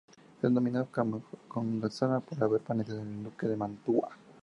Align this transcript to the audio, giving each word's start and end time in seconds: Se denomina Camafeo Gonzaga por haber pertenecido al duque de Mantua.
Se 0.39 0.47
denomina 0.47 0.87
Camafeo 0.91 1.37
Gonzaga 1.47 2.19
por 2.21 2.41
haber 2.43 2.61
pertenecido 2.61 3.01
al 3.03 3.23
duque 3.23 3.45
de 3.47 3.55
Mantua. 3.55 4.09